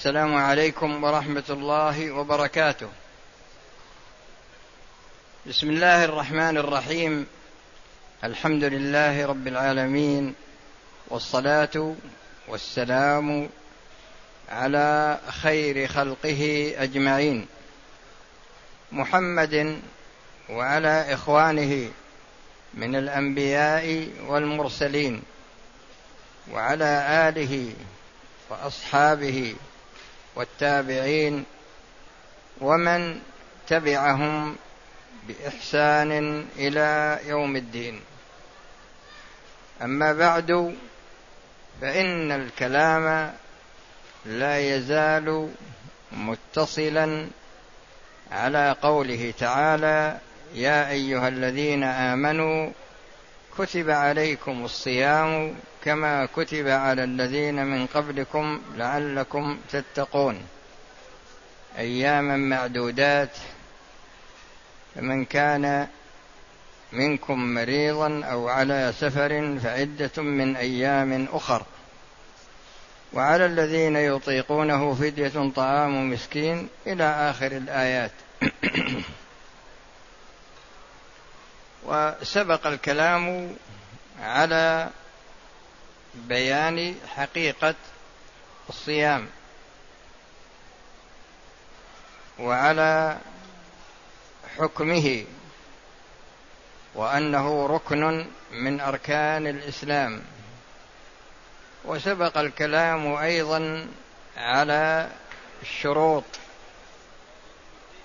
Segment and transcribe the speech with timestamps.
[0.00, 2.88] السلام عليكم ورحمة الله وبركاته.
[5.46, 7.26] بسم الله الرحمن الرحيم.
[8.24, 10.34] الحمد لله رب العالمين.
[11.08, 11.94] والصلاة
[12.48, 13.48] والسلام
[14.48, 17.46] على خير خلقه أجمعين.
[18.92, 19.80] محمد
[20.50, 21.90] وعلى إخوانه
[22.74, 25.22] من الأنبياء والمرسلين.
[26.52, 27.72] وعلى آله
[28.50, 29.54] وأصحابه
[30.34, 31.44] والتابعين
[32.60, 33.20] ومن
[33.68, 34.56] تبعهم
[35.28, 38.00] بإحسان إلى يوم الدين.
[39.82, 40.76] أما بعد
[41.80, 43.32] فإن الكلام
[44.26, 45.50] لا يزال
[46.12, 47.26] متصلا
[48.32, 50.18] على قوله تعالى
[50.54, 52.70] يا أيها الذين آمنوا
[53.58, 60.42] كتب عليكم الصيام كما كتب على الذين من قبلكم لعلكم تتقون.
[61.78, 63.36] أياما معدودات
[64.94, 65.86] فمن كان
[66.92, 71.62] منكم مريضا أو على سفر فعدة من أيام أخر.
[73.12, 78.12] وعلى الذين يطيقونه فدية طعام مسكين إلى آخر الآيات.
[81.86, 83.56] وسبق الكلام
[84.22, 84.90] على
[86.14, 87.74] بيان حقيقة
[88.68, 89.28] الصيام.
[92.38, 93.18] وعلى
[94.58, 95.24] حكمه
[96.94, 100.22] وأنه ركن من أركان الإسلام.
[101.84, 103.86] وسبق الكلام أيضا
[104.36, 105.10] على
[105.62, 106.24] الشروط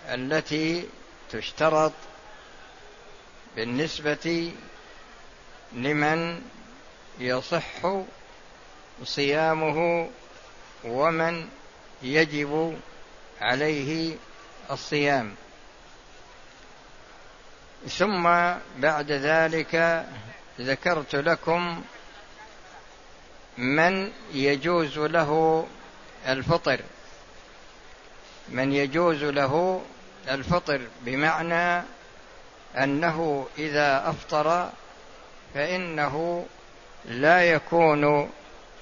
[0.08, 0.90] التي
[1.32, 1.92] تشترط
[3.56, 4.54] بالنسبة
[5.74, 6.42] لمن
[7.20, 8.04] يصح
[9.04, 10.10] صيامه
[10.84, 11.48] ومن
[12.02, 12.80] يجب
[13.42, 14.16] عليه
[14.72, 15.36] الصيام.
[17.88, 18.24] ثم
[18.78, 20.06] بعد ذلك
[20.60, 21.84] ذكرت لكم
[23.58, 25.66] من يجوز له
[26.28, 26.80] الفطر.
[28.50, 29.82] من يجوز له
[30.30, 31.84] الفطر بمعنى
[32.78, 34.70] أنه إذا أفطر
[35.54, 36.46] فإنه
[37.08, 38.30] لا يكون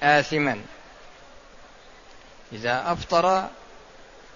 [0.03, 0.61] آثما.
[2.53, 3.49] إذا أفطر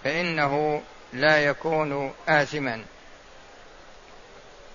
[0.03, 0.81] فإنه
[1.14, 2.86] لا يكون آثما.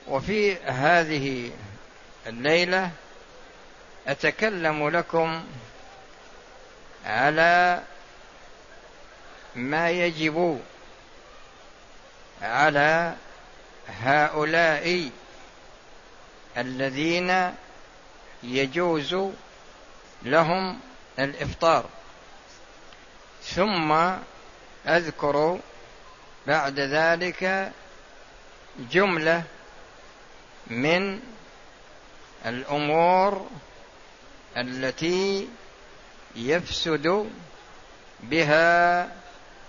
[0.09, 1.50] وفي هذه
[2.27, 2.91] الليلة
[4.06, 5.44] أتكلم لكم
[7.06, 7.83] على
[9.55, 10.61] ما يجب
[12.43, 13.15] على
[14.03, 15.11] هؤلاء
[16.56, 17.55] الذين
[18.42, 19.16] يجوز
[20.22, 20.80] لهم
[21.19, 21.84] الإفطار.
[23.42, 23.92] ثم
[24.86, 25.58] أذكر
[26.47, 27.72] بعد ذلك
[28.78, 29.42] جملة
[30.66, 31.20] من
[32.47, 33.50] الأمور
[34.56, 35.48] التي
[36.36, 37.31] يفسد
[38.20, 39.08] بها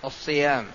[0.05, 0.71] الصيام.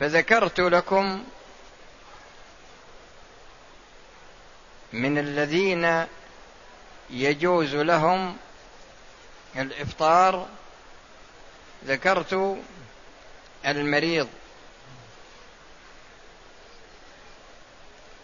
[0.00, 1.24] فذكرت لكم
[4.94, 6.06] من الذين
[7.10, 8.36] يجوز لهم
[9.56, 10.48] الإفطار
[11.84, 12.58] ذكرت
[13.66, 14.28] المريض.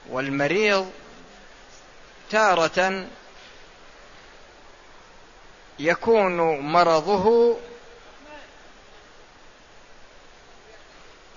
[0.08, 0.90] والمريض
[2.30, 3.06] تارة
[5.78, 7.56] يكون مرضه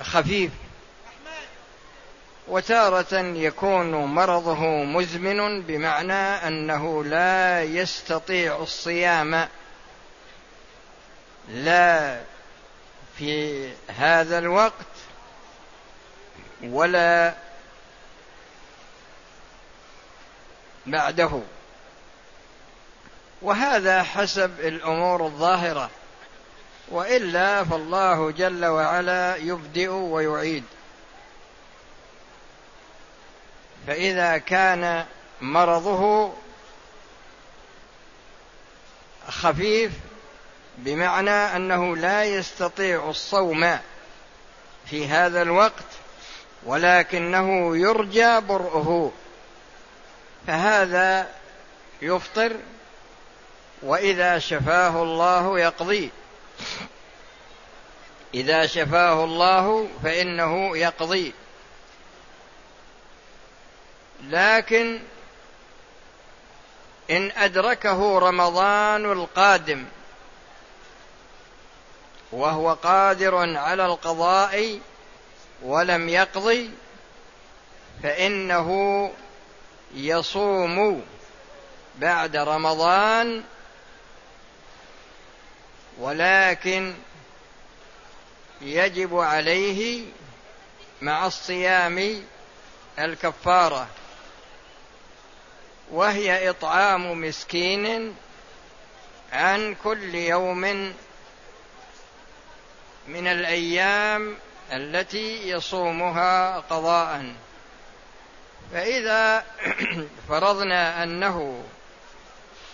[0.02, 0.52] خفيف.
[2.48, 9.48] وتارة يكون مرضه مزمن بمعنى أنه لا يستطيع الصيام.
[11.50, 12.22] لا
[13.18, 14.74] في هذا الوقت
[16.64, 17.34] ولا
[20.86, 21.42] بعده.
[23.42, 25.90] وهذا حسب الأمور الظاهرة.
[26.92, 30.64] وإلا فالله جل وعلا يبدئ ويعيد.
[33.88, 35.06] فإذا كان
[35.42, 36.34] مرضه
[39.28, 39.92] خفيف
[40.78, 43.80] بمعنى أنه لا يستطيع الصوم
[44.86, 45.84] في هذا الوقت
[46.66, 49.12] ولكنه يرجى برؤه.
[50.48, 51.28] فهذا
[52.02, 52.56] يفطر
[53.82, 56.10] وإذا شفاه الله يقضي.
[58.34, 61.34] إذا شفاه الله فإنه يقضي.
[64.30, 65.00] لكن
[67.10, 69.86] إن أدركه رمضان القادم
[72.32, 74.80] وهو قادر على القضاء
[75.62, 76.72] ولم يقضي
[78.04, 79.12] فإنه
[79.94, 81.06] يصوم
[81.96, 83.44] بعد رمضان
[86.00, 86.94] ولكن
[88.62, 90.06] يجب عليه
[91.02, 92.24] مع الصيام
[93.00, 93.88] الكفارة.
[95.94, 98.16] وهي إطعام مسكين
[99.34, 100.62] عن كل يوم
[103.08, 104.38] من الأيام
[104.72, 107.34] التي يصومها قضاء.
[108.72, 109.46] فإذا
[110.30, 111.64] فرضنا أنه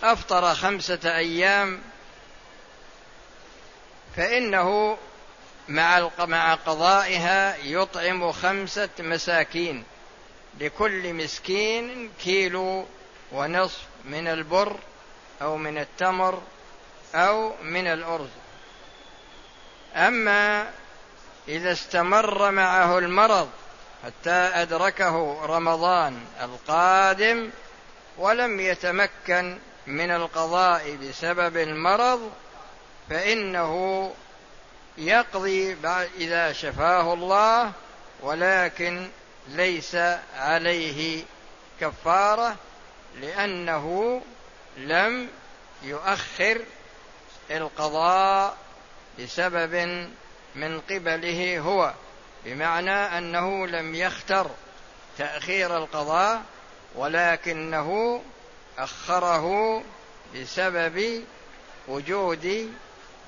[0.02, 1.80] أفطر خمسة أيام
[4.16, 4.98] فإنه
[5.68, 9.84] مع مع قضائها يطعم خمسة مساكين
[10.60, 12.86] لكل مسكين كيلو
[13.32, 14.76] ونصف من البر
[15.42, 16.42] أو من التمر
[17.14, 18.28] أو من الأرز.
[19.96, 20.70] أما
[21.48, 23.48] إذا استمر معه المرض
[24.04, 27.50] حتى أدركه رمضان القادم
[28.18, 32.30] ولم يتمكن من القضاء بسبب المرض
[33.10, 34.12] فإنه
[34.98, 35.76] يقضي
[36.18, 37.72] إذا شفاه الله
[38.22, 39.08] ولكن
[39.48, 39.96] ليس
[40.36, 41.24] عليه
[41.80, 42.56] كفارة
[43.20, 44.20] لأنه
[44.76, 45.28] لم
[45.82, 46.60] يؤخر
[47.50, 48.56] القضاء
[49.18, 49.74] بسبب
[50.54, 51.94] من قبله هو
[52.44, 54.50] بمعنى أنه لم يختر
[55.18, 56.42] تأخير القضاء
[56.94, 58.22] ولكنه
[58.78, 59.82] أخره
[60.34, 61.24] بسبب
[61.88, 62.74] وجود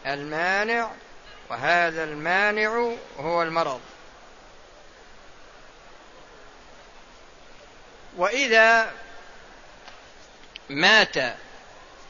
[0.07, 0.91] المانع
[1.51, 3.81] وهذا المانع هو المرض.
[8.17, 8.93] وإذا
[10.69, 11.17] مات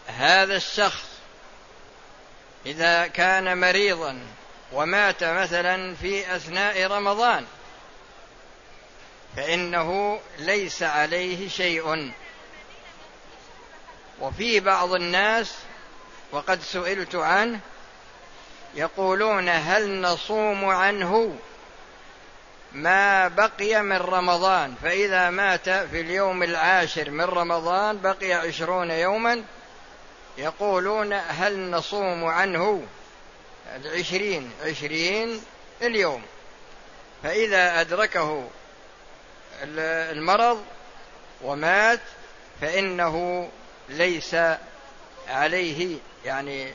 [0.07, 1.05] هذا الشخص
[2.67, 4.21] إذا كان مريضا
[4.73, 7.47] ومات مثلا في أثناء رمضان
[9.37, 12.13] فإنه ليس عليه شيء.
[14.21, 15.55] وفي بعض الناس
[16.33, 17.61] وقد سئلت عنه
[18.75, 21.37] يقولون هل نصوم عنه؟
[22.75, 29.45] ما بقي من رمضان فإذا مات في اليوم العاشر من رمضان بقي عشرون يوما
[30.39, 32.83] يقولون هل نصوم عنه
[33.77, 35.41] العشرين عشرين
[35.83, 36.23] اليوم.
[37.23, 38.49] فإذا أدركه
[39.63, 40.65] المرض
[41.43, 42.01] ومات
[42.61, 43.49] فإنه
[43.89, 44.37] ليس
[45.29, 46.73] عليه يعني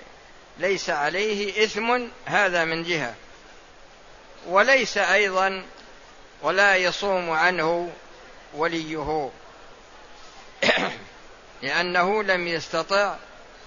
[0.58, 3.16] ليس عليه إثم هذا من جهة.
[4.48, 5.64] وليس أيضا
[6.42, 7.92] ولا يصوم عنه
[8.54, 9.30] وليه.
[11.62, 13.16] لأنه لم يستطع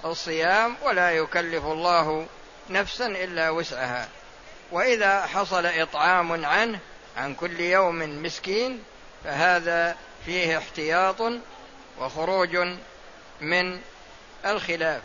[0.04, 2.26] الصيام ولا يكلف الله
[2.70, 4.08] نفسا إلا وسعها.
[4.72, 6.78] وإذا حصل إطعام عنه
[7.16, 8.82] عن كل يوم مسكين
[9.24, 9.96] فهذا
[10.26, 11.22] فيه احتياط
[11.98, 12.56] وخروج
[13.40, 13.80] من
[14.46, 15.02] الخلاف.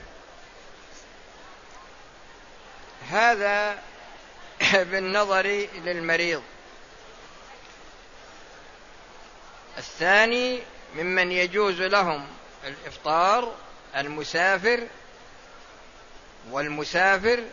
[3.11, 3.77] هذا
[4.91, 6.43] بالنظر للمريض.
[9.77, 10.59] الثاني
[10.95, 12.27] ممن يجوز لهم
[12.67, 13.55] الإفطار
[13.95, 14.87] المسافر
[16.51, 17.43] والمسافر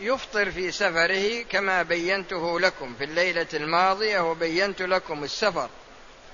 [0.00, 5.68] يفطر في سفره كما بينته لكم في الليلة الماضية وبينت لكم السفر.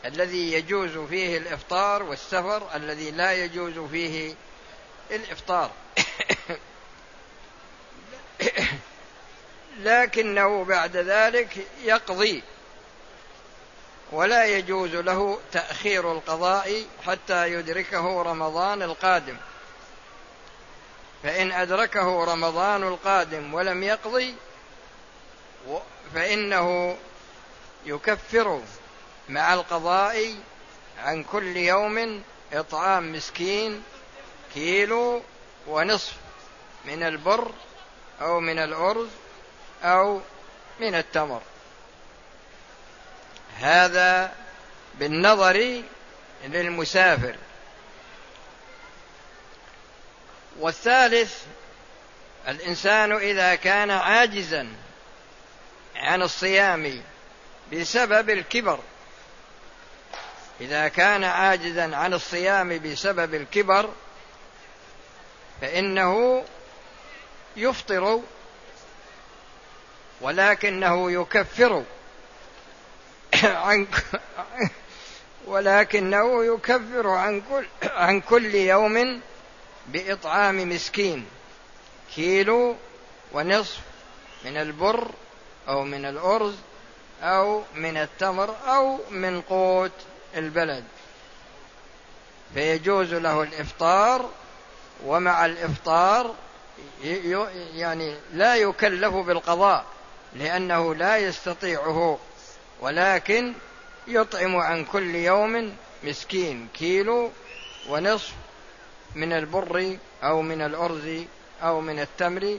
[0.05, 4.35] الذي يجوز فيه الإفطار والسفر الذي لا يجوز فيه
[5.11, 5.71] الإفطار.
[9.85, 12.43] لكنه بعد ذلك يقضي.
[14.13, 19.37] ولا يجوز له تأخير القضاء حتى يدركه رمضان القادم.
[21.23, 24.35] فإن أدركه رمضان القادم ولم يقضي
[26.15, 26.97] فإنه
[27.87, 28.63] يكفر
[29.29, 30.35] مع القضاء
[30.99, 32.23] عن كل يوم
[32.53, 33.83] إطعام مسكين
[34.55, 35.23] كيلو
[35.67, 36.15] ونصف
[36.85, 37.51] من البر
[38.21, 39.09] أو من الأرز
[39.83, 40.21] أو
[40.81, 41.43] من التمر.
[43.61, 44.33] هذا
[44.95, 45.83] بالنظر
[46.45, 47.37] للمسافر.
[50.59, 51.45] والثالث
[52.49, 54.69] الإنسان إذا كان عاجزا
[55.97, 57.03] عن الصيام
[57.73, 58.79] بسبب الكبر.
[60.61, 63.91] إذا كان عاجزا عن الصيام بسبب الكبر
[65.61, 66.45] فإنه
[67.57, 68.21] يفطر
[70.21, 71.85] ولكنه يكفر.
[73.45, 73.87] عن
[75.47, 79.21] ولكنه يكفر عن كل عن كل يوم
[79.87, 81.27] بإطعام مسكين.
[82.15, 82.77] كيلو
[83.33, 83.81] ونصف
[84.45, 85.09] من البر
[85.69, 86.55] أو من الأرز
[87.23, 89.93] أو من التمر أو من قوت
[90.37, 90.85] البلد.
[92.55, 94.31] فيجوز له الإفطار
[95.05, 96.35] ومع الإفطار
[97.75, 99.85] يعني لا يكلف بالقضاء
[100.35, 102.19] لأنه لا يستطيعه.
[102.81, 103.53] ولكن
[104.07, 107.31] يطعم عن كل يوم مسكين كيلو
[107.89, 108.35] ونصف
[109.15, 111.25] من البر أو من الأرز
[111.63, 112.59] أو من التمر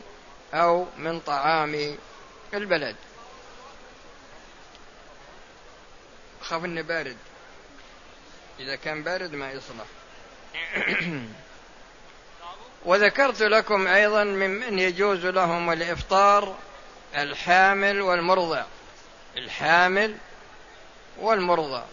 [0.54, 1.98] أو من طعام
[2.54, 2.96] البلد.
[6.42, 7.18] خاف انه بارد.
[8.60, 9.86] إذا كان بارد ما يصلح.
[12.86, 16.56] وذكرت لكم أيضا ممن يجوز لهم الإفطار
[17.16, 18.64] الحامل والمرضع.
[19.38, 20.18] الحامل
[21.20, 21.84] والمرضع.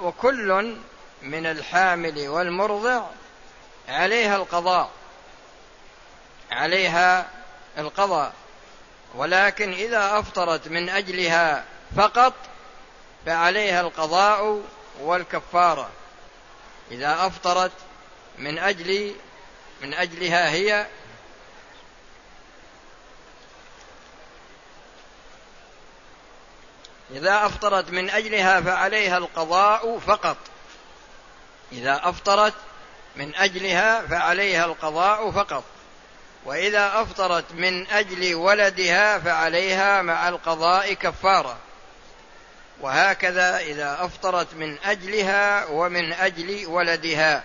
[0.00, 0.76] وكل
[1.22, 3.02] من الحامل والمرضع
[3.88, 4.90] عليها القضاء.
[6.50, 7.26] عليها
[7.78, 8.32] القضاء.
[9.14, 11.64] ولكن إذا أفطرت من أجلها
[11.96, 12.34] فقط
[13.26, 14.62] فعليها القضاء
[15.00, 15.90] والكفارة.
[16.90, 17.72] إذا أفطرت
[18.38, 19.14] من أجل
[19.82, 20.86] من أجلها هي
[27.10, 30.36] إذا أفطرت من أجلها فعليها القضاء فقط.
[31.72, 32.54] إذا أفطرت
[33.16, 35.64] من أجلها فعليها القضاء فقط.
[36.44, 41.56] وإذا أفطرت من أجل ولدها فعليها مع القضاء كفارة.
[42.80, 47.42] وهكذا إذا أفطرت من أجلها ومن أجل ولدها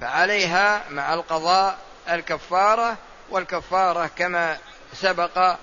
[0.00, 1.78] فعليها مع القضاء
[2.08, 2.96] الكفارة.
[3.30, 4.58] والكفارة كما
[4.94, 5.56] سبق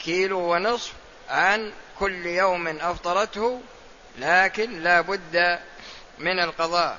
[0.00, 0.92] كيلو ونصف
[1.28, 3.60] عن كل يوم أفطرته
[4.18, 5.58] لكن لا بد
[6.18, 6.98] من القضاء.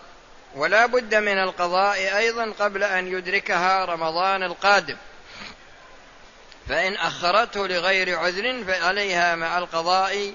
[0.55, 4.97] ولا بد من القضاء أيضا قبل أن يدركها رمضان القادم.
[6.69, 10.33] فإن أخرته لغير عذر فعليها مع القضاء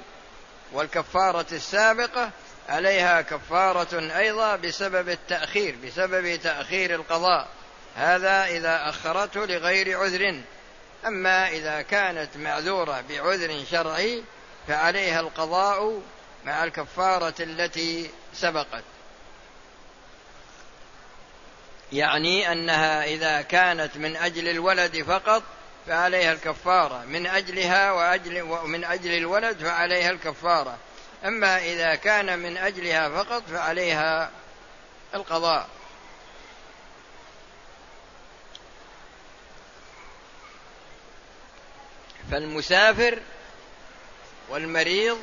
[0.72, 2.30] والكفارة السابقة
[2.68, 7.48] عليها كفارة أيضا بسبب التأخير بسبب تأخير القضاء.
[7.96, 10.40] هذا إذا أخرته لغير عذر.
[11.06, 14.22] أما إذا كانت معذورة بعذر شرعي
[14.68, 16.00] فعليها القضاء
[16.44, 18.84] مع الكفارة التي سبقت.
[21.92, 25.42] يعني أنها إذا كانت من أجل الولد فقط
[25.86, 30.78] فعليها الكفارة من أجلها وأجل ومن أجل الولد فعليها الكفارة.
[31.24, 34.30] أما إذا كان من أجلها فقط فعليها
[35.14, 35.68] القضاء.
[42.30, 43.22] فالمسافر
[44.48, 45.20] والمريض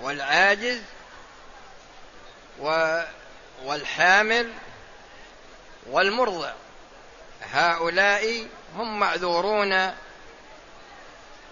[0.00, 0.80] والعاجز
[3.64, 4.52] والحامل
[5.86, 6.52] والمرضع.
[7.42, 9.94] هؤلاء هم معذورون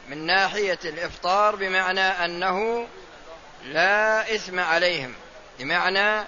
[0.09, 2.89] من ناحية الإفطار بمعنى أنه
[3.65, 5.15] لا إثم عليهم
[5.59, 6.27] بمعنى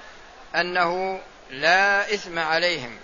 [0.56, 1.20] أنه
[1.50, 2.98] لا إثم عليهم.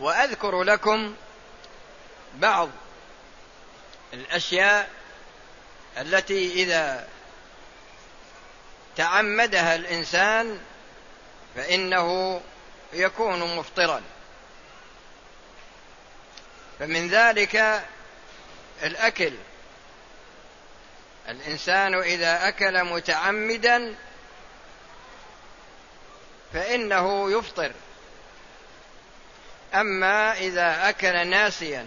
[0.00, 1.14] وأذكر لكم
[2.34, 2.68] بعض
[4.12, 4.90] الأشياء
[5.98, 7.08] التي إذا
[8.96, 10.60] تعمدها الإنسان
[11.56, 12.40] فإنه
[12.92, 14.02] يكون مفطرا.
[16.78, 17.82] فمن ذلك
[18.82, 19.32] الأكل.
[21.28, 23.94] الإنسان إذا أكل متعمدا
[26.52, 27.72] فإنه يفطر.
[29.74, 31.86] أما إذا أكل ناسيا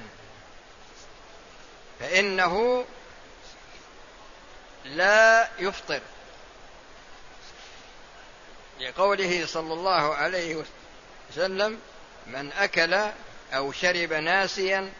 [1.99, 2.85] فإنه
[4.85, 6.01] لا يفطر.
[8.79, 10.63] لقوله صلى الله عليه
[11.31, 11.79] وسلم
[12.27, 12.93] من أكل
[13.53, 14.91] أو شرب ناسيا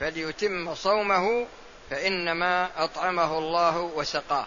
[0.00, 1.46] فليتم صومه
[1.90, 4.46] فإنما أطعمه الله وسقاه.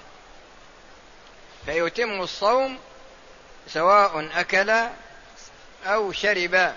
[1.66, 2.80] فيتم الصوم
[3.68, 4.88] سواء أكل
[5.86, 6.74] أو شرب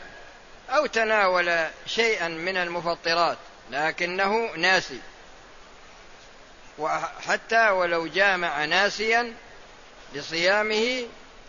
[0.71, 3.39] أو تناول شيئا من المفطرات
[3.71, 5.01] لكنه ناسي.
[6.79, 9.35] وحتى ولو جامع ناسيا
[10.15, 11.07] لصيامه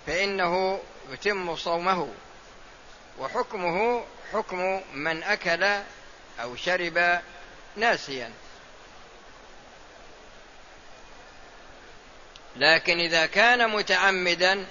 [0.07, 0.81] فإنه
[1.11, 2.07] يتم صومه.
[3.19, 5.63] وحكمه حكم من أكل
[6.41, 7.21] أو شرب
[7.75, 8.31] ناسيا.
[12.55, 14.65] لكن إذا كان متعمدا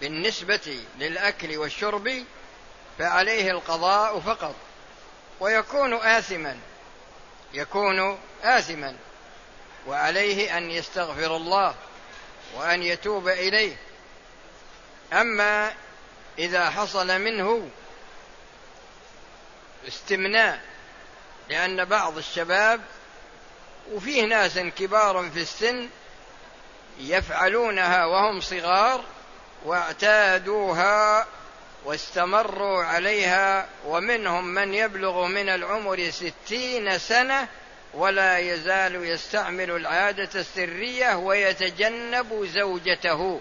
[0.00, 2.24] بالنسبة للأكل والشرب
[2.98, 4.54] فعليه القضاء فقط.
[5.40, 6.56] ويكون آثما.
[7.54, 8.96] يكون آثما.
[9.86, 11.74] وعليه أن يستغفر الله
[12.54, 13.76] وأن يتوب إليه.
[15.12, 15.72] أما
[16.38, 17.68] إذا حصل منه
[19.88, 20.60] استمناء
[21.48, 22.80] لأن بعض الشباب
[23.92, 25.88] وفيه ناس كبار في السن
[26.98, 29.04] يفعلونها وهم صغار
[29.64, 31.26] واعتادوها
[31.84, 37.48] واستمروا عليها ومنهم من يبلغ من العمر ستين سنة
[37.94, 43.40] ولا يزال يستعمل العادة السرية ويتجنب زوجته.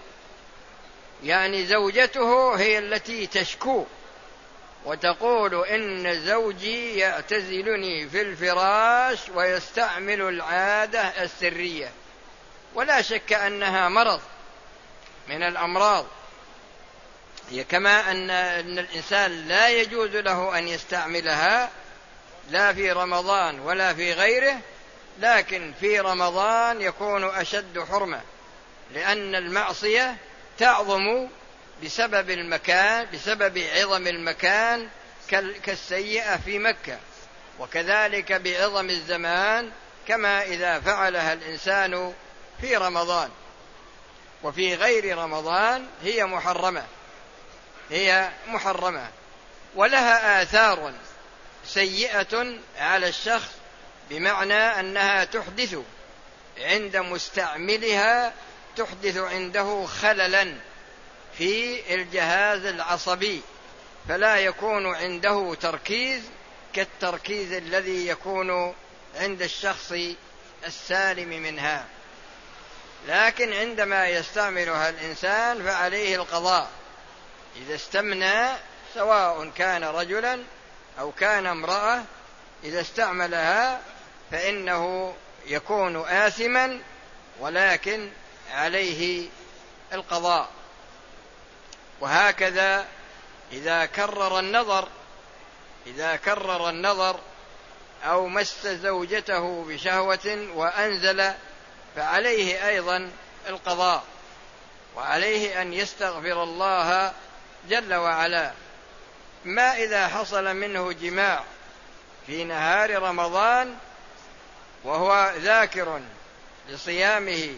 [1.23, 3.85] يعني زوجته هي التي تشكو
[4.85, 11.91] وتقول إن زوجي يعتزلني في الفراش ويستعمل العادة السرية.
[12.75, 14.21] ولا شك أنها مرض
[15.29, 16.05] من الأمراض.
[17.49, 18.29] هي كما أن
[18.79, 21.69] الإنسان لا يجوز له أن يستعملها
[22.49, 24.59] لا في رمضان ولا في غيره
[25.19, 28.21] لكن في رمضان يكون أشد حرمة
[28.93, 30.15] لأن المعصية
[30.57, 31.27] تعظم
[31.83, 34.87] بسبب المكان بسبب عظم المكان
[35.63, 36.97] كالسيئة في مكة.
[37.59, 39.71] وكذلك بعظم الزمان
[40.07, 42.13] كما إذا فعلها الإنسان
[42.61, 43.29] في رمضان.
[44.43, 46.83] وفي غير رمضان هي محرمة
[47.89, 49.09] هي محرمة
[49.75, 50.93] ولها آثار
[51.67, 53.49] سيئة على الشخص
[54.09, 55.77] بمعنى أنها تحدث
[56.59, 58.33] عند مستعملها
[58.77, 60.55] تحدث عنده خللا
[61.37, 63.41] في الجهاز العصبي
[64.09, 66.21] فلا يكون عنده تركيز
[66.73, 68.75] كالتركيز الذي يكون
[69.15, 69.93] عند الشخص
[70.65, 71.85] السالم منها.
[73.07, 76.69] لكن عندما يستعملها الإنسان فعليه القضاء
[77.55, 78.47] إذا استمنى
[78.93, 80.39] سواء كان رجلا
[80.99, 82.03] أو كان امرأة
[82.63, 83.81] إذا استعملها
[84.31, 85.13] فإنه
[85.45, 86.79] يكون آثما
[87.39, 88.09] ولكن
[88.51, 89.29] عليه
[89.93, 90.49] القضاء.
[91.99, 92.85] وهكذا
[93.51, 94.87] إذا كرر النظر
[95.87, 97.19] إذا كرر النظر
[98.03, 101.33] أو مس زوجته بشهوة وأنزل
[101.95, 103.11] فعليه أيضا
[103.49, 104.03] القضاء
[104.95, 107.13] وعليه أن يستغفر الله
[107.69, 108.51] جل وعلا.
[109.45, 111.43] ما إذا حصل منه جماع
[112.27, 113.77] في نهار رمضان
[114.83, 116.01] وهو ذاكر
[116.69, 117.55] لصيامه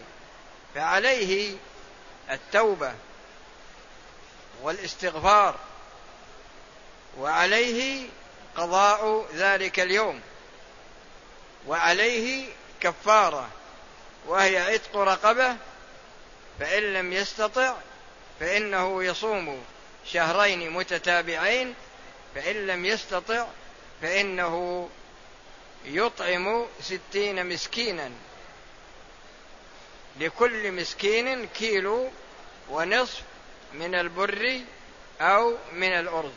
[0.76, 1.58] فعليه
[2.32, 2.94] التوبة
[4.62, 5.56] والاستغفار
[7.18, 8.10] وعليه
[8.56, 10.22] قضاء ذلك اليوم
[11.68, 12.48] وعليه
[12.82, 13.50] كفارة
[14.28, 15.58] وهي عتق رقبة
[16.60, 17.74] فإن لم يستطع
[18.40, 19.66] فإنه يصوم.
[20.12, 21.74] شهرين متتابعين
[22.36, 23.48] فإن لم يستطع
[24.02, 24.90] فإنه
[25.86, 28.12] يطعم ستين مسكينا.
[30.20, 32.10] لكل مسكين كيلو
[32.70, 33.22] ونصف
[33.74, 34.62] من البر
[35.22, 36.32] أو من الأرز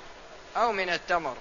[0.56, 1.36] أو من التمر.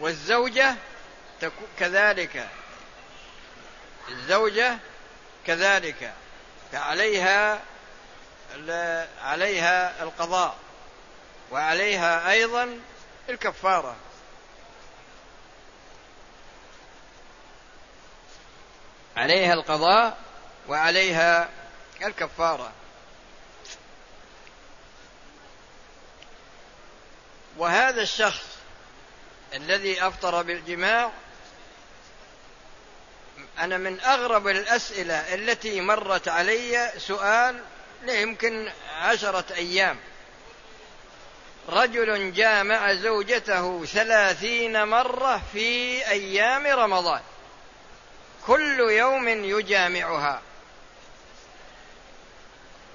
[0.00, 0.76] والزوجة
[1.78, 2.48] كذلك.
[4.08, 4.78] الزوجة
[5.46, 6.14] كذلك.
[6.72, 7.60] فعليها
[9.22, 10.56] عليها القضاء
[11.50, 12.80] وعليها أيضا
[13.28, 13.96] الكفارة.
[19.16, 20.18] عليها القضاء
[20.68, 21.48] وعليها
[22.02, 22.72] الكفارة.
[27.56, 28.58] وهذا الشخص
[29.54, 31.10] الذي أفطر بالجماع
[33.58, 37.60] أنا من أغرب الأسئلة التي مرت علي سؤال
[38.08, 38.68] يمكن
[39.00, 39.96] عشرة أيام.
[41.68, 47.20] رجل جامع زوجته ثلاثين مرة في أيام رمضان.
[48.46, 50.42] كل يوم يجامعها.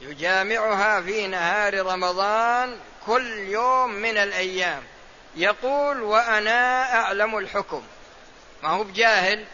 [0.01, 4.83] يجامعها في نهار رمضان كل يوم من الأيام.
[5.35, 7.83] يقول وأنا أعلم الحكم.
[8.63, 9.45] ما هو بجاهل؟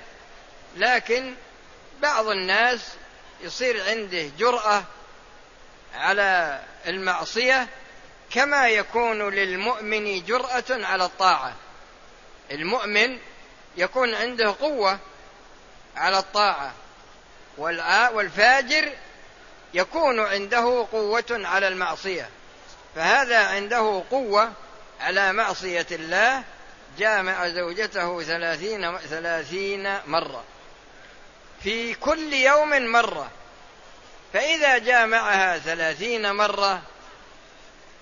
[0.77, 1.33] لكن
[2.01, 2.79] بعض الناس
[3.41, 4.83] يصير عنده جرأة
[5.95, 7.67] على المعصية
[8.31, 11.55] كما يكون للمؤمن جرأة على الطاعة.
[12.51, 13.19] المؤمن
[13.77, 14.99] يكون عنده قوة
[15.95, 16.73] على الطاعة
[17.57, 18.91] والفاجر
[19.73, 22.29] يكون عنده قوة على المعصية.
[22.95, 24.51] فهذا عنده قوة
[24.99, 26.43] على معصية الله
[26.97, 30.43] جامع زوجته ثلاثين, ثلاثين مرة.
[31.63, 33.31] في كل يوم مرة.
[34.33, 36.81] فإذا جامعها ثلاثين مرة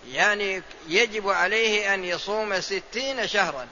[0.08, 3.68] يعني يجب عليه أن يصوم ستين شهرا.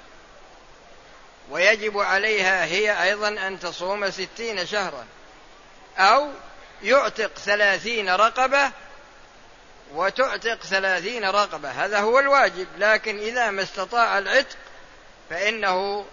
[1.49, 5.05] ويجب عليها هي أيضا أن تصوم ستين شهرا.
[5.97, 6.31] أو
[6.83, 8.71] يعتق ثلاثين رقبة
[9.93, 11.69] وتعتق ثلاثين رقبة.
[11.69, 14.57] هذا هو الواجب لكن إذا ما استطاع العتق
[15.29, 16.05] فإنه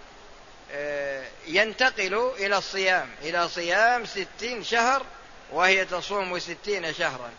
[1.47, 5.05] ينتقل إلى الصيام إلى صيام ستين شهر
[5.51, 7.31] وهي تصوم ستين شهرا.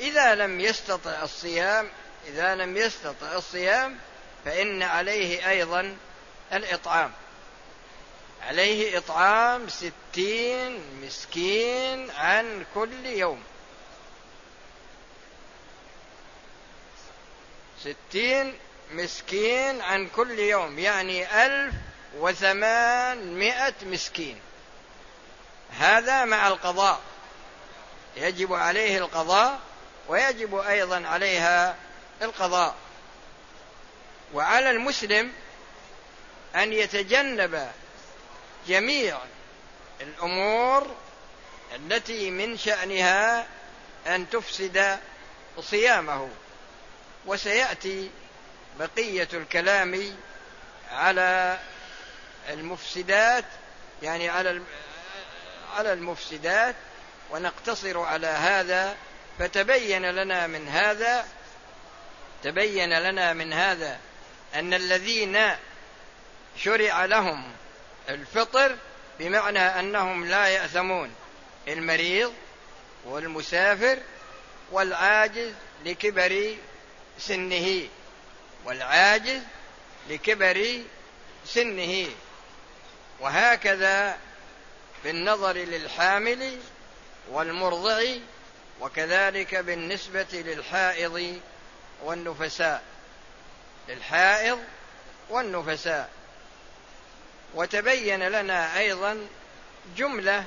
[0.00, 1.88] إذا لم يستطع الصيام
[2.26, 3.98] إذا لم يستطع الصيام
[4.44, 5.96] فإن عليه أيضا
[6.52, 7.12] الإطعام.
[8.42, 13.42] عليه إطعام ستين مسكين عن كل يوم.
[17.80, 18.58] ستين
[18.92, 21.74] مسكين عن كل يوم يعني ألف
[22.18, 24.40] وثمانمائة مسكين.
[25.78, 27.00] هذا مع القضاء.
[28.16, 29.60] يجب عليه القضاء
[30.08, 31.76] ويجب أيضا عليها
[32.22, 32.74] القضاء.
[34.34, 35.32] وعلى المسلم
[36.56, 37.70] أن يتجنب
[38.68, 39.18] جميع
[40.00, 40.96] الأمور
[41.74, 43.46] التي من شأنها
[44.06, 44.98] أن تفسد
[45.60, 46.28] صيامه.
[47.26, 48.10] وسيأتي
[48.78, 50.16] بقية الكلام
[50.92, 51.58] على
[52.48, 53.44] المفسدات
[54.02, 54.62] يعني على
[55.76, 56.74] على المفسدات
[57.30, 58.96] ونقتصر على هذا
[59.38, 61.26] فتبين لنا من هذا
[62.42, 63.98] تبين لنا من هذا
[64.54, 65.50] أن الذين
[66.56, 67.52] شرع لهم
[68.08, 68.76] الفطر
[69.18, 71.14] بمعنى أنهم لا يأثمون
[71.68, 72.32] المريض
[73.04, 73.98] والمسافر
[74.72, 75.52] والعاجز
[75.84, 76.54] لكبر
[77.18, 77.88] سنه
[78.64, 79.42] والعاجز
[80.10, 80.82] لكبر
[81.46, 82.06] سنه.
[83.20, 84.18] وهكذا
[85.04, 86.58] بالنظر للحامل
[87.30, 88.02] والمرضع
[88.80, 91.40] وكذلك بالنسبة للحائض
[92.04, 92.82] والنفساء.
[93.88, 94.58] للحائض
[95.30, 96.10] والنفساء.
[97.54, 99.26] وتبين لنا أيضا
[99.96, 100.44] جملة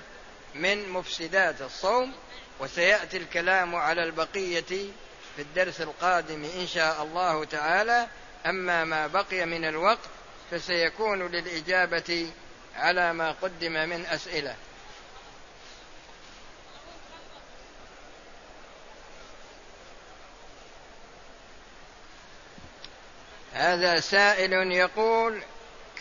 [0.56, 2.13] من مفسدات الصوم
[2.60, 4.91] وسيأتي الكلام على البقية
[5.36, 8.08] في الدرس القادم إن شاء الله تعالى.
[8.45, 10.10] أما ما بقي من الوقت
[10.51, 12.27] فسيكون للإجابة
[12.78, 14.56] على ما قدم من أسئلة.
[23.54, 25.42] هذا سائل يقول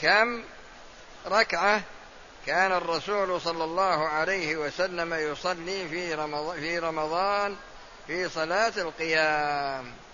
[0.00, 0.44] كم
[1.26, 1.82] ركعة
[2.46, 5.88] كان الرسول صلى الله عليه وسلم يصلي
[6.60, 7.56] في رمضان
[8.06, 10.05] في صلاة القيام؟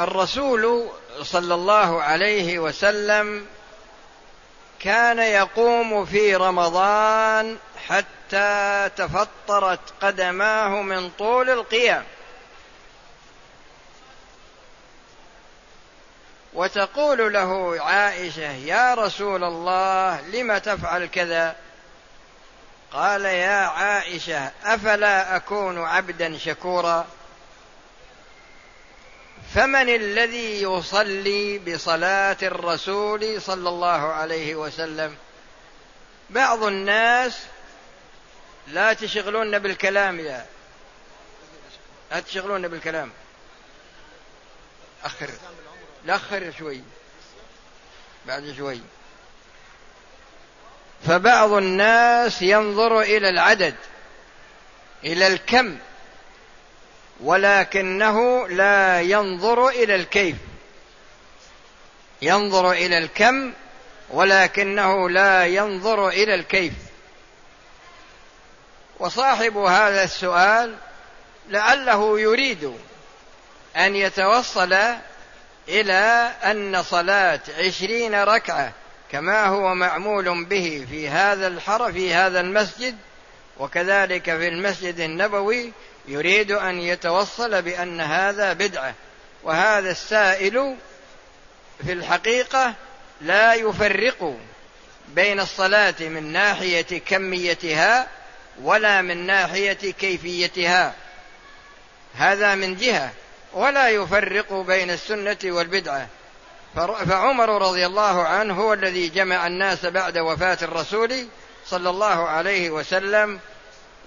[0.00, 0.88] الرسول
[1.22, 3.46] صلى الله عليه وسلم
[4.80, 7.56] كان يقوم في رمضان
[7.88, 12.04] حتى تفطرت قدماه من طول القيام.
[16.54, 21.56] وتقول له عائشة يا رسول الله لم تفعل كذا؟
[22.92, 27.06] قال يا عائشة أفلا أكون عبدا شكورا؟
[29.54, 35.16] فمن الذي يصلي بصلاة الرسول صلى الله عليه وسلم؟
[36.30, 37.38] بعض الناس
[38.68, 40.46] لا تشغلون بالكلام يا.
[42.10, 43.12] لا تشغلون بالكلام.
[45.04, 45.30] أخر.
[46.04, 46.80] لأخر شوي.
[48.26, 48.80] بعد شوي.
[51.06, 53.74] فبعض الناس ينظر إلى العدد
[55.04, 55.78] إلى الكم.
[57.22, 60.36] ولكنه لا ينظر إلى الكيف.
[62.22, 63.52] ينظر إلى الكم
[64.10, 66.72] ولكنه لا ينظر إلى الكيف.
[68.98, 70.76] وصاحب هذا السؤال
[71.48, 72.74] لعله يريد
[73.76, 74.76] أن يتوصل
[75.68, 78.72] إلى أن صلاة عشرين ركعة
[79.12, 82.96] كما هو معمول به في هذا الحر في هذا المسجد
[83.58, 85.72] وكذلك في المسجد النبوي
[86.08, 88.94] يريد أن يتوصل بأن هذا بدعة
[89.42, 90.76] وهذا السائل
[91.86, 92.74] في الحقيقة
[93.20, 94.36] لا يفرق
[95.08, 98.08] بين الصلاة من ناحية كميتها
[98.62, 100.94] ولا من ناحية كيفيتها.
[102.14, 103.10] هذا من جهة
[103.52, 106.08] ولا يفرق بين السنة والبدعة.
[107.08, 111.26] فعمر رضي الله عنه هو الذي جمع الناس بعد وفاة الرسول
[111.66, 113.40] صلى الله عليه وسلم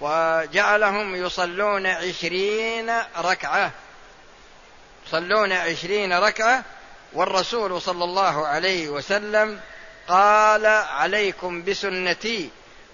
[0.01, 3.71] وجعلهم يصلون عشرين ركعة.
[5.07, 6.63] يصلون عشرين ركعة.
[7.13, 9.59] والرسول صلى الله عليه وسلم
[10.07, 12.49] قال عليكم بسنتي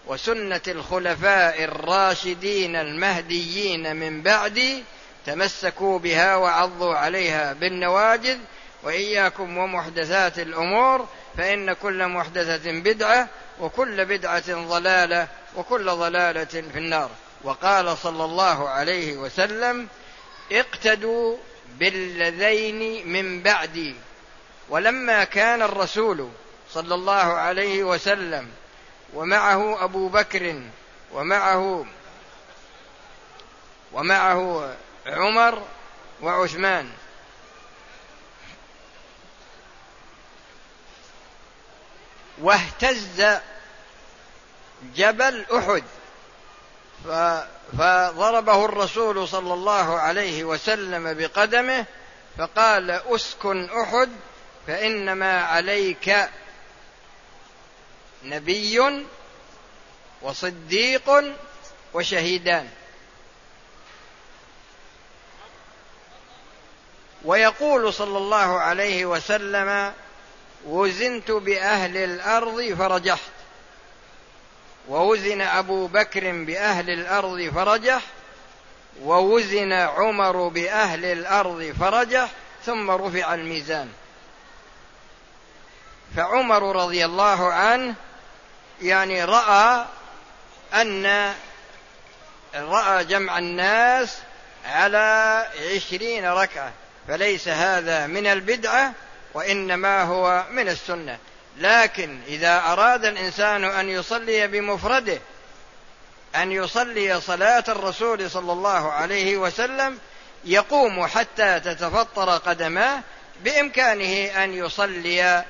[0.07, 4.83] وسنة الخلفاء الراشدين المهديين من بعدي
[5.25, 8.37] تمسكوا بها وعضوا عليها بالنواجذ
[8.83, 11.07] وإياكم ومحدثات الأمور
[11.37, 13.27] فإن كل محدثة بدعة
[13.59, 17.09] وكل بدعة ضلالة وكل ضلالة في النار.
[17.43, 19.87] وقال صلى الله عليه وسلم
[20.51, 21.37] اقتدوا
[21.79, 23.95] بالذين من بعدي.
[24.69, 26.29] ولما كان الرسول
[26.71, 28.49] صلى الله عليه وسلم
[29.13, 30.61] ومعه أبو بكر
[31.13, 31.85] ومعه
[33.93, 35.63] ومعه عمر
[36.21, 36.89] وعثمان.
[42.41, 43.39] واهتز
[44.95, 45.83] جبل أحد.
[47.77, 51.85] فضربه الرسول صلى الله عليه وسلم بقدمه
[52.37, 54.09] فقال أسكن أحد
[54.67, 56.29] فإنما عليك
[58.23, 59.05] نبي
[60.21, 61.23] وصديق
[61.93, 62.69] وشهيدان.
[67.25, 69.93] ويقول صلى الله عليه وسلم
[70.65, 73.38] وزنت بأهل الأرض فرجحت.
[74.87, 78.01] ووزن أبو بكر بأهل الأرض فرجح
[79.01, 82.29] ووزن عمر بأهل الأرض فرجح
[82.65, 83.89] ثم رفع الميزان.
[86.15, 87.95] فعمر رضي الله عنه
[88.81, 89.85] يعني رأى
[90.73, 91.33] أن
[92.55, 94.17] رأى جمع الناس
[94.65, 96.71] على عشرين ركعة
[97.07, 98.93] فليس هذا من البدعة
[99.33, 101.17] وإنما هو من السنة.
[101.57, 105.19] لكن إذا أراد الإنسان أن يصلي بمفرده
[106.35, 109.97] أن يصلي صلاة الرسول صلى الله عليه وسلم
[110.45, 113.01] يقوم حتى تتفطر قدماه
[113.43, 115.45] بإمكانه أن يصلي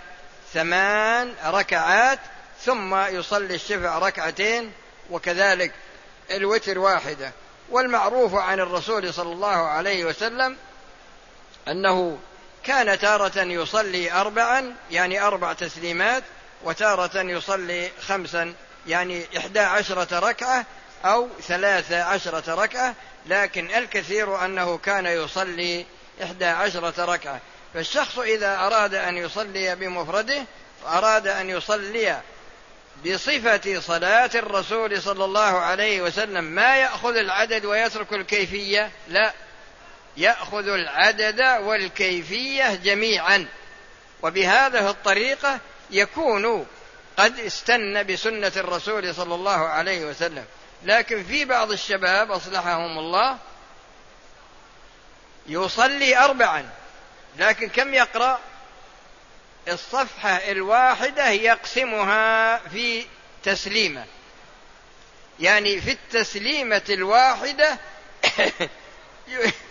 [0.53, 2.19] ثمان ركعات
[2.62, 4.71] ثم يصلي الشفع ركعتين
[5.09, 5.71] وكذلك
[6.31, 7.31] الوتر واحدة.
[7.69, 10.57] والمعروف عن الرسول صلى الله عليه وسلم
[11.67, 12.17] أنه
[12.69, 16.23] كان تارة يصلي أربعا يعني أربع تسليمات
[16.63, 18.53] وتارة يصلي خمسا
[18.88, 20.65] يعني إحدى عشرة ركعة
[21.05, 25.86] أو ثلاث عشرة ركعة لكن الكثير أنه كان يصلي
[26.23, 27.41] إحدى عشرة ركعة.
[27.73, 30.43] فالشخص إذا أراد أن يصلي بمفرده
[30.88, 32.21] أراد أن يصلي
[33.05, 39.34] بصفة صلاة الرسول صلى الله عليه وسلم ما يأخذ العدد ويترك الكيفية؟ لا.
[40.17, 43.47] يأخذ العدد والكيفية جميعا.
[44.21, 45.59] وبهذه الطريقة
[45.91, 46.65] يكون
[47.17, 50.45] قد استن بسنة الرسول صلى الله عليه وسلم.
[50.83, 53.37] لكن في بعض الشباب أصلحهم الله
[55.47, 56.69] يصلي اربعا.
[57.37, 58.39] لكن كم يقرأ؟
[59.67, 63.05] الصفحة الواحدة يقسمها في
[63.43, 64.05] تسليمة.
[65.39, 67.77] يعني في التسليمة الواحدة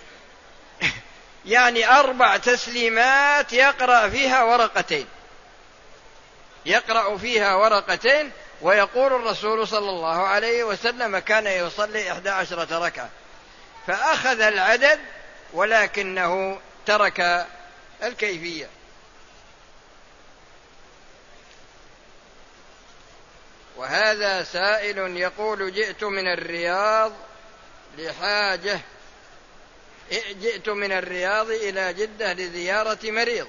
[1.49, 5.07] يعني أربع تسليمات يقرأ فيها ورقتين.
[6.67, 8.31] يقرأ فيها ورقتين
[8.63, 13.09] ويقول الرسول صلى الله عليه وسلم كان يصلي إحدى عشرة ركعة.
[13.87, 15.01] فأخذ العدد
[15.53, 17.47] ولكنه ترك
[18.03, 18.69] الكيفية.
[23.77, 27.13] وهذا سائل يقول جئت من الرياض
[27.99, 28.81] لحاجة
[30.13, 33.47] جئت من الرياض إلى جدة لزيارة مريض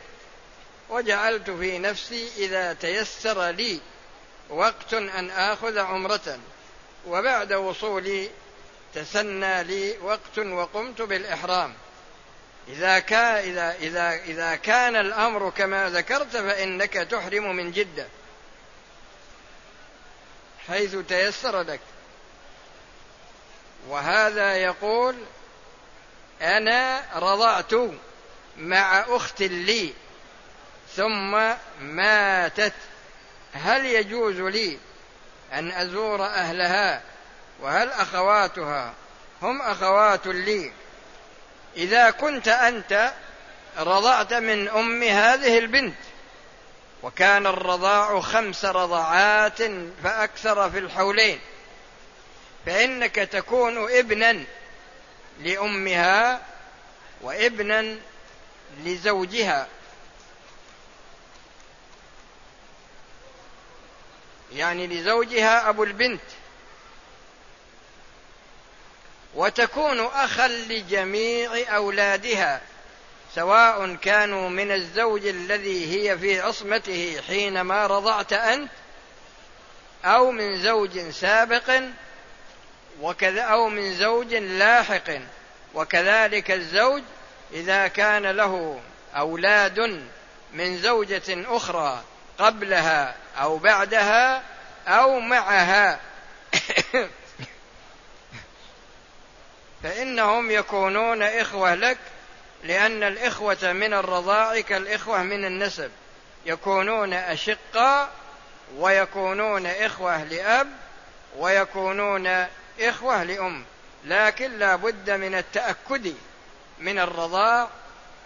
[0.90, 3.80] وجعلت في نفسي إذا تيسر لي
[4.50, 6.40] وقت أن آخذ عمرة
[7.08, 8.30] وبعد وصولي
[8.94, 11.74] تسنى لي وقت وقمت بالإحرام.
[12.68, 18.08] إذا كان إذا إذا إذا كان الأمر كما ذكرت فإنك تحرم من جدة
[20.68, 21.80] حيث تيسر لك.
[23.88, 25.16] وهذا يقول
[26.42, 27.74] أنا رضعت
[28.58, 29.94] مع أخت لي
[30.96, 32.74] ثم ماتت.
[33.54, 34.78] هل يجوز لي
[35.54, 37.02] أن أزور أهلها؟
[37.62, 38.94] وهل أخواتها؟
[39.42, 40.72] هم أخوات لي.
[41.78, 43.14] إذا كنت أنت
[43.80, 45.96] رضعت من أم هذه البنت
[47.04, 49.62] وكان الرضاع خمس رضعات
[50.04, 51.40] فأكثر في الحولين
[52.66, 54.44] فإنك تكون ابنا
[55.40, 56.42] لأمها
[57.22, 57.96] وابنا
[58.84, 59.68] لزوجها.
[64.54, 66.22] يعني لزوجها أبو البنت.
[69.36, 72.62] وتكون أخا لجميع أولادها
[73.36, 78.72] سواء كانوا من الزوج الذي هي في عصمته حينما رضعت أنت
[80.06, 81.82] أو من زوج سابق
[83.02, 85.10] وكذا أو من زوج لاحق
[85.74, 87.04] وكذلك الزوج
[87.54, 88.82] إذا كان له
[89.16, 90.04] أولاد
[90.54, 92.04] من زوجة أخرى
[92.40, 94.44] قبلها أو بعدها
[94.88, 96.00] أو معها.
[99.84, 101.98] فإنهم يكونون إخوة لك
[102.64, 105.92] لأن الإخوة من الرضاع كالإخوة من النسب.
[106.46, 108.10] يكونون أشقاء
[108.78, 110.68] ويكونون إخوة لأب
[111.38, 112.48] ويكونون
[112.82, 113.64] إخوة لأم
[114.06, 116.14] لكن لا بد من التأكد
[116.80, 117.70] من الرضاع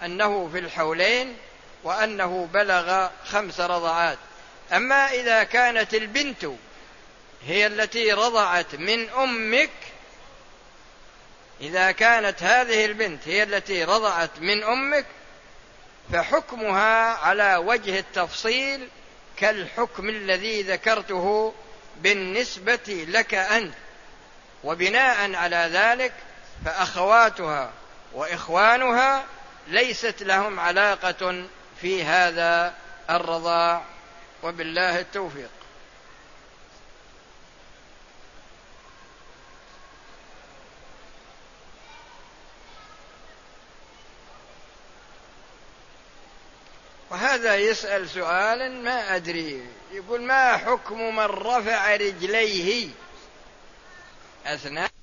[0.04, 1.38] أنه في الحولين
[1.84, 4.18] وأنه بلغ خمس رضعات.
[4.74, 6.46] أما إذا كانت البنت
[7.46, 9.70] هي التي رضعت من أمك
[11.62, 15.06] إذا كانت هذه البنت هي التي رضعت من أمك
[16.14, 18.88] فحكمها على وجه التفصيل
[19.38, 21.54] كالحكم الذي ذكرته
[22.02, 23.74] بالنسبة لك أنت.
[24.64, 26.14] وبناء على ذلك
[26.66, 27.72] فأخواتها
[28.14, 29.26] وإخوانها
[29.68, 31.46] ليست لهم علاقة
[31.82, 32.74] في هذا
[33.10, 33.84] الرضاع.
[34.44, 35.50] وبالله التوفيق.
[47.10, 49.68] وهذا يسأل سؤالا ما أدري.
[49.92, 52.90] يقول ما حكم من رفع رجليه؟
[54.46, 54.94] أثناء